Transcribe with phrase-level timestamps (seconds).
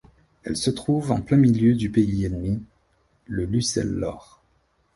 [0.43, 2.59] Elle se trouve en plein milieu du pays ennemi,
[3.27, 4.41] le Lucel-Lor.